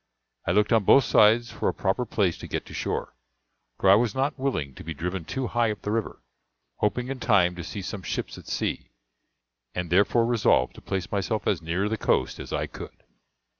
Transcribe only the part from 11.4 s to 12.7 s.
as near the coast as I